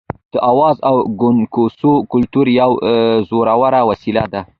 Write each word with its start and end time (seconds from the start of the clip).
د 0.31 0.33
اوازو 0.49 0.81
او 0.89 0.95
ګونګوسو 1.19 1.91
کلتور 2.11 2.45
یوه 2.59 2.75
زوروره 3.27 3.81
وسله 3.89 4.23
ده. 4.33 4.41